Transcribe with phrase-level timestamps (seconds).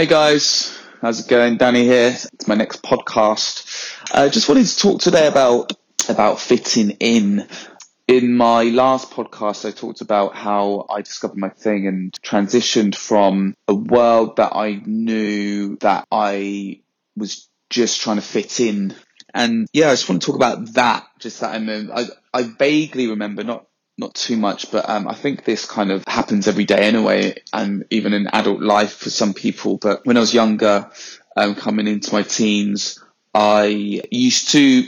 [0.00, 1.58] Hey guys, how's it going?
[1.58, 2.16] Danny here.
[2.32, 3.94] It's my next podcast.
[4.10, 5.74] I uh, just wanted to talk today about
[6.08, 7.46] about fitting in.
[8.08, 13.54] In my last podcast, I talked about how I discovered my thing and transitioned from
[13.68, 16.80] a world that I knew that I
[17.14, 18.94] was just trying to fit in.
[19.34, 21.08] And yeah, I just want to talk about that.
[21.18, 23.66] Just that I, I, I vaguely remember, not
[24.00, 27.84] not too much, but um, I think this kind of happens every day anyway, and
[27.90, 29.76] even in adult life for some people.
[29.76, 30.90] But when I was younger,
[31.36, 33.66] um, coming into my teens, I
[34.10, 34.84] used to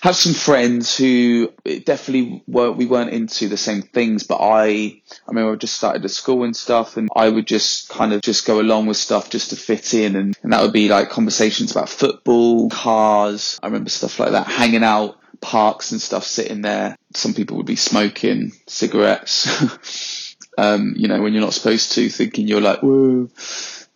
[0.00, 1.52] have some friends who
[1.84, 6.04] definitely were we weren't into the same things, but I I remember I just started
[6.04, 9.30] at school and stuff, and I would just kind of just go along with stuff
[9.30, 13.58] just to fit in, and, and that would be like conversations about football, cars.
[13.62, 16.96] I remember stuff like that, hanging out parks and stuff sitting there.
[17.14, 20.34] Some people would be smoking cigarettes.
[20.58, 23.28] um, you know, when you're not supposed to, thinking you're like, whoa,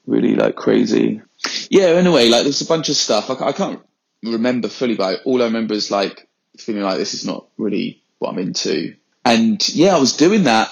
[0.07, 1.23] really like crazy.
[1.71, 3.31] Yeah, anyway, like there's a bunch of stuff.
[3.31, 3.81] I, I can't
[4.23, 6.29] remember fully, but all I remember is like
[6.59, 8.95] feeling like this is not really what I'm into.
[9.25, 10.71] And yeah, I was doing that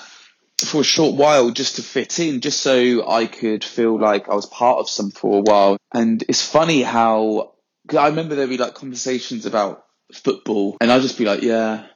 [0.65, 4.35] for a short while just to fit in, just so I could feel like I
[4.35, 5.79] was part of some for a while.
[5.95, 7.55] And it's funny how
[7.97, 11.87] I remember there'd be like conversations about football, and I'd just be like, yeah,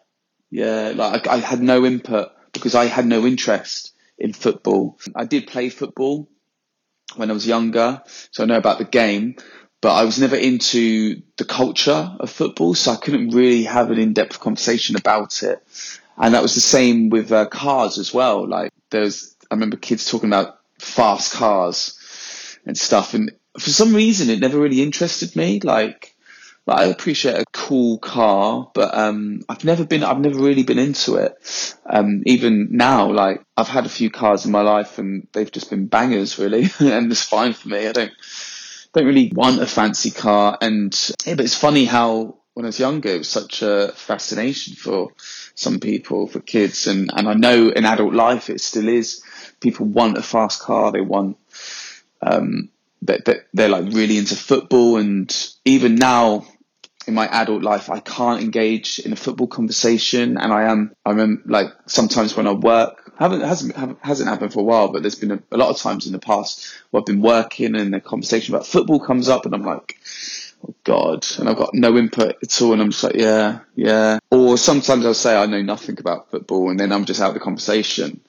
[0.50, 0.92] yeah.
[0.94, 4.98] Like I, I had no input because I had no interest in football.
[5.14, 6.28] I did play football
[7.16, 9.36] when I was younger, so I know about the game,
[9.81, 13.98] but I was never into the culture of football, so I couldn't really have an
[13.98, 15.62] in-depth conversation about it.
[16.16, 18.47] And that was the same with uh, cars as well.
[18.47, 24.28] Like there's, I remember kids talking about fast cars and stuff, and for some reason
[24.28, 25.61] it never really interested me.
[25.61, 26.09] Like
[26.78, 30.04] I appreciate a cool car, but um, I've never been.
[30.04, 31.76] I've never really been into it.
[31.86, 35.70] Um, even now, like I've had a few cars in my life, and they've just
[35.70, 37.86] been bangers, really, and it's fine for me.
[37.86, 38.12] I don't
[38.92, 40.94] don't really want a fancy car, and
[41.25, 45.12] yeah, but it's funny how when I was younger, it was such a fascination for
[45.54, 49.22] some people, for kids, and and I know in adult life it still is.
[49.60, 50.92] People want a fast car.
[50.92, 51.37] They want.
[52.22, 52.69] Um,
[53.02, 56.47] that, they're like really into football and even now
[57.10, 60.94] in my adult life, I can't engage in a football conversation, and I am.
[61.04, 65.03] I remember like sometimes when I work, haven't hasn't hasn't happened for a while, but
[65.03, 67.93] there's been a, a lot of times in the past where I've been working and
[67.93, 69.99] the conversation about football comes up, and I'm like,
[70.66, 74.19] oh God, and I've got no input at all, and I'm just like, yeah, yeah.
[74.31, 77.34] Or sometimes I'll say I know nothing about football, and then I'm just out of
[77.34, 78.20] the conversation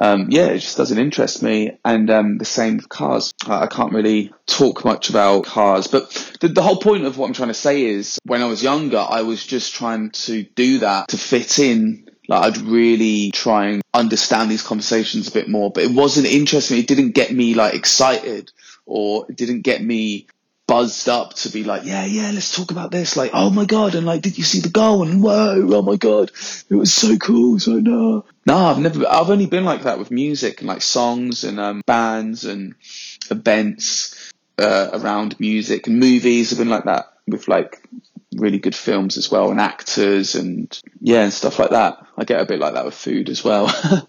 [0.00, 1.78] um, yeah, it just doesn't interest me.
[1.84, 3.32] And um, the same with cars.
[3.46, 5.86] I can't really talk much about cars.
[5.86, 6.10] But
[6.40, 8.98] the, the whole point of what I'm trying to say is when I was younger,
[8.98, 12.08] I was just trying to do that to fit in.
[12.28, 16.78] Like I'd really try and understand these conversations a bit more, but it wasn't interesting.
[16.78, 18.52] It didn't get me like excited
[18.86, 20.26] or it didn't get me
[20.66, 23.16] buzzed up to be like, yeah, yeah, let's talk about this.
[23.16, 25.02] Like, oh my god, and like, did you see the goal?
[25.02, 26.30] And whoa, oh my god,
[26.70, 27.58] it was so cool.
[27.58, 29.06] So no, no, I've never.
[29.08, 32.74] I've only been like that with music and like songs and um, bands and
[33.30, 36.52] events uh, around music and movies.
[36.52, 37.86] I've been like that with like
[38.36, 42.06] really good films as well and actors and yeah and stuff like that.
[42.16, 43.70] I get a bit like that with food as well.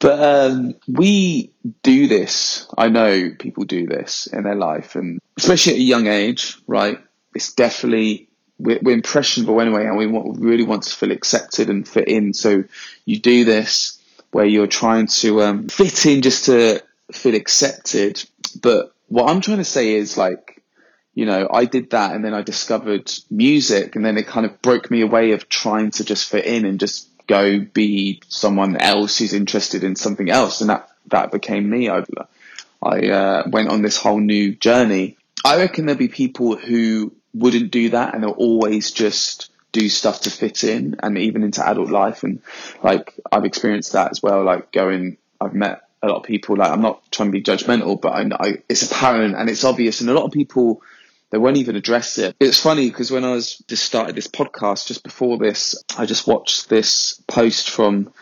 [0.00, 2.66] But um, we do this.
[2.76, 6.98] I know people do this in their life, and especially at a young age, right?
[7.34, 8.28] It's definitely
[8.58, 12.34] we're, we're impressionable anyway, and we want, really want to feel accepted and fit in.
[12.34, 12.64] So
[13.04, 14.00] you do this
[14.32, 18.22] where you're trying to um, fit in just to feel accepted.
[18.60, 20.62] But what I'm trying to say is like,
[21.14, 24.62] you know, I did that, and then I discovered music, and then it kind of
[24.62, 29.18] broke me away of trying to just fit in and just go be someone else
[29.18, 31.88] who's interested in something else, and that that became me.
[31.88, 32.04] I
[32.82, 35.16] I uh, went on this whole new journey.
[35.44, 40.22] I reckon there'll be people who wouldn't do that, and they'll always just do stuff
[40.22, 42.22] to fit in, and even into adult life.
[42.22, 42.42] And
[42.82, 44.44] like I've experienced that as well.
[44.44, 46.56] Like going, I've met a lot of people.
[46.56, 50.00] Like I'm not trying to be judgmental, but I, I, it's apparent and it's obvious,
[50.00, 50.82] and a lot of people
[51.30, 52.34] they won't even address it.
[52.40, 56.26] It's funny because when I was just started this podcast, just before this, I just
[56.26, 58.12] watched this post from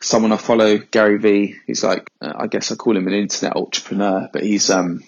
[0.00, 1.56] someone I follow, Gary Vee.
[1.66, 5.02] He's like, uh, I guess I call him an internet entrepreneur, but he's um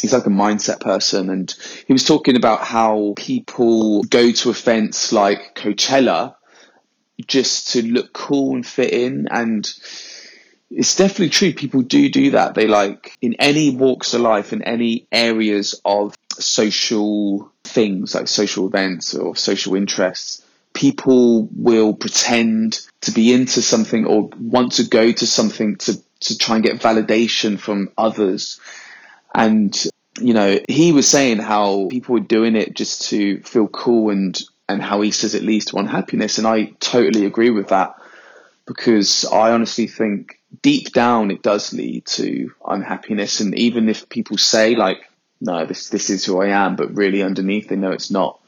[0.00, 1.54] he's like a mindset person, and
[1.86, 6.34] he was talking about how people go to events like Coachella
[7.26, 9.72] just to look cool and fit in and
[10.70, 11.52] it's definitely true.
[11.52, 12.54] People do do that.
[12.54, 18.66] They like in any walks of life, in any areas of social things like social
[18.66, 20.44] events or social interests,
[20.74, 26.36] people will pretend to be into something or want to go to something to, to
[26.36, 28.60] try and get validation from others.
[29.36, 29.86] And,
[30.18, 34.40] you know, he was saying how people were doing it just to feel cool and,
[34.68, 36.38] and how he says it leads to unhappiness.
[36.38, 37.94] And I totally agree with that
[38.66, 43.40] because I honestly think deep down it does lead to unhappiness.
[43.40, 44.98] And even if people say like,
[45.38, 48.40] no, this, this is who I am, but really underneath they know it's not,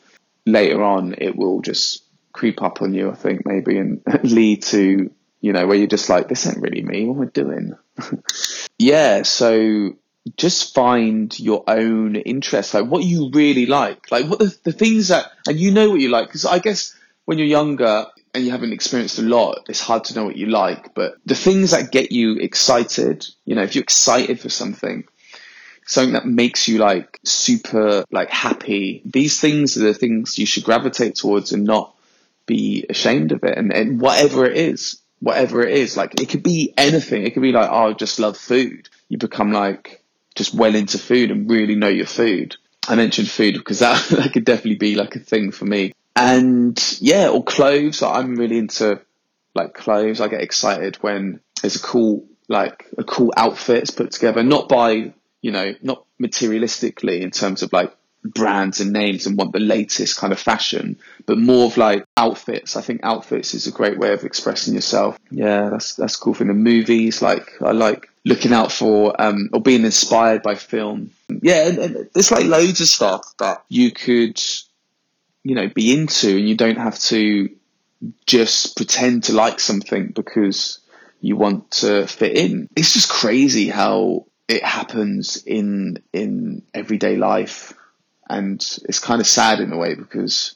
[0.46, 2.02] later on it will just
[2.32, 5.11] creep up on you, I think maybe, and lead to,
[5.43, 7.05] you know, where you're just like, this ain't really me.
[7.05, 7.76] What am I doing?
[8.79, 9.23] yeah.
[9.23, 9.96] So
[10.37, 15.09] just find your own interests, like what you really like, like what the, the things
[15.09, 16.27] that, and you know what you like.
[16.27, 20.15] Because I guess when you're younger and you haven't experienced a lot, it's hard to
[20.15, 20.95] know what you like.
[20.95, 25.05] But the things that get you excited, you know, if you're excited for something,
[25.87, 30.65] something that makes you like super like happy, these things are the things you should
[30.65, 31.95] gravitate towards and not
[32.47, 33.57] be ashamed of it.
[33.57, 37.25] And, and whatever it is, whatever it is, like it could be anything.
[37.25, 38.89] It could be like, oh, I just love food.
[39.09, 40.03] You become like
[40.38, 42.56] just well into food and really know your food.
[42.88, 45.93] I mentioned food because that, that could definitely be like a thing for me.
[46.17, 48.02] And yeah, or clothes.
[48.02, 49.00] I'm really into
[49.55, 50.20] like clothes.
[50.20, 54.69] I get excited when there's a cool, like a cool outfit is put together, not
[54.69, 55.12] by,
[55.43, 57.94] you know, not materialistically in terms of like
[58.35, 62.77] brands and names and want the latest kind of fashion, but more of like outfits.
[62.77, 65.19] I think outfits is a great way of expressing yourself.
[65.31, 67.23] Yeah, that's that's cool for the movies.
[67.23, 71.11] Like I like looking out for um, or being inspired by film.
[71.29, 74.41] Yeah, and, and there's like loads of stuff that you could,
[75.45, 77.51] you know, be into, and you don't have to
[78.27, 80.79] just pretend to like something because
[81.21, 82.69] you want to fit in.
[82.77, 87.75] It's just crazy how it happens in in everyday life
[88.29, 90.55] and it's kind of sad in a way because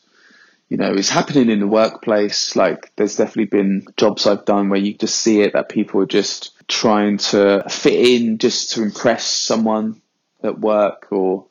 [0.69, 4.81] you know it's happening in the workplace like there's definitely been jobs i've done where
[4.81, 9.25] you just see it that people are just trying to fit in just to impress
[9.25, 10.01] someone
[10.43, 11.47] at work or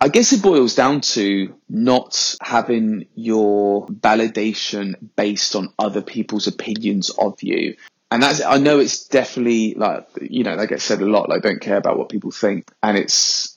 [0.00, 7.10] I guess it boils down to not having your validation based on other people's opinions
[7.10, 7.76] of you.
[8.10, 11.42] And that's, I know it's definitely like, you know, that gets said a lot, like,
[11.42, 12.70] don't care about what people think.
[12.82, 13.56] And it's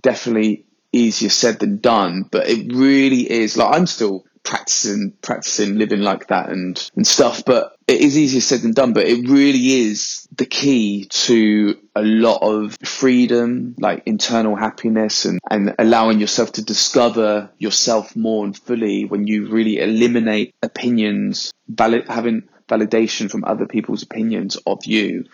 [0.00, 6.00] definitely easier said than done, but it really is like I'm still practicing practicing living
[6.00, 9.86] like that and and stuff but it is easier said than done but it really
[9.86, 16.50] is the key to a lot of freedom like internal happiness and and allowing yourself
[16.50, 22.42] to discover yourself more and fully when you really eliminate opinions valid having
[22.72, 25.24] validation from other people's opinions of you.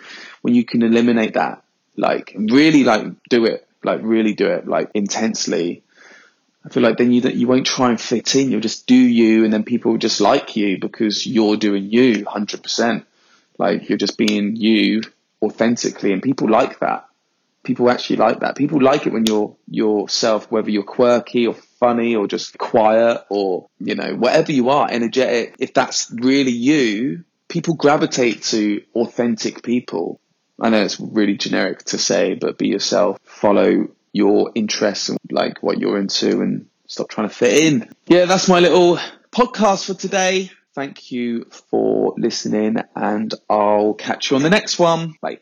[0.42, 1.62] When you can eliminate that
[1.96, 5.82] like really like do it like really do it like intensely,
[6.64, 8.50] I feel like then you you won't try and fit in.
[8.50, 12.24] You'll just do you, and then people will just like you because you're doing you
[12.26, 13.06] hundred percent.
[13.58, 15.02] Like you're just being you
[15.42, 17.06] authentically, and people like that.
[17.62, 18.56] People actually like that.
[18.56, 23.68] People like it when you're yourself, whether you're quirky or funny or just quiet or
[23.78, 25.56] you know whatever you are, energetic.
[25.58, 30.20] If that's really you, people gravitate to authentic people
[30.60, 35.62] I know it's really generic to say, but be yourself, follow your interests and like
[35.62, 37.92] what you're into and stop trying to fit in.
[38.06, 38.98] Yeah, that's my little
[39.30, 40.50] podcast for today.
[40.74, 45.14] Thank you for listening and I'll catch you on the next one.
[45.20, 45.38] Bye.